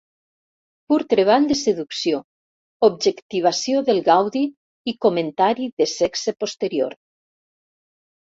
[0.91, 2.21] Pur treball de seducció,
[2.87, 4.41] objectivació del gaudi
[4.93, 6.97] i comentari de sexe posterior.